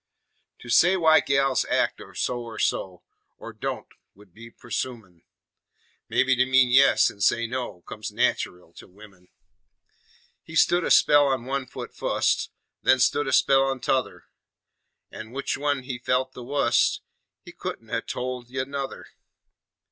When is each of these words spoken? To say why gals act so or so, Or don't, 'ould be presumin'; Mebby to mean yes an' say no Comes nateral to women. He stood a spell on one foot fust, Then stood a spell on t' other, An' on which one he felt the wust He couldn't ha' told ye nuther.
To 0.61 0.69
say 0.69 0.97
why 0.97 1.19
gals 1.19 1.63
act 1.65 2.01
so 2.15 2.39
or 2.39 2.57
so, 2.57 3.03
Or 3.37 3.53
don't, 3.53 3.85
'ould 4.17 4.33
be 4.33 4.49
presumin'; 4.49 5.21
Mebby 6.09 6.35
to 6.37 6.47
mean 6.47 6.69
yes 6.71 7.11
an' 7.11 7.21
say 7.21 7.45
no 7.45 7.83
Comes 7.83 8.11
nateral 8.11 8.73
to 8.77 8.87
women. 8.87 9.27
He 10.41 10.55
stood 10.55 10.83
a 10.83 10.89
spell 10.89 11.27
on 11.27 11.45
one 11.45 11.67
foot 11.67 11.93
fust, 11.93 12.49
Then 12.81 12.97
stood 12.97 13.27
a 13.27 13.31
spell 13.31 13.61
on 13.61 13.79
t' 13.79 13.91
other, 13.91 14.25
An' 15.11 15.27
on 15.27 15.31
which 15.33 15.55
one 15.55 15.83
he 15.83 15.99
felt 15.99 16.33
the 16.33 16.43
wust 16.43 17.01
He 17.45 17.51
couldn't 17.51 17.89
ha' 17.89 18.01
told 18.03 18.49
ye 18.49 18.65
nuther. 18.65 19.05